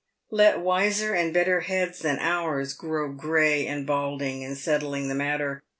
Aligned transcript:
Let 0.31 0.61
wiser 0.61 1.13
and 1.13 1.31
better 1.31 1.59
heads 1.59 1.99
than 1.99 2.17
ours 2.17 2.73
grow 2.73 3.13
grey 3.13 3.67
and 3.67 3.85
bald 3.85 4.23
in 4.23 4.55
settling 4.55 5.09
the 5.09 5.13
matter. 5.13 5.61